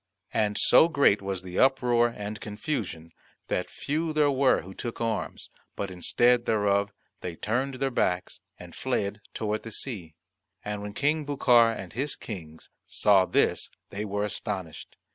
[0.33, 3.11] And so great was the uproar and confusion,
[3.49, 8.73] that few there were who took arms, but instead thereof they turned their backs and
[8.73, 10.15] fled toward the sea.
[10.65, 14.95] And when King Bucar and his Kings saw this they were astonished.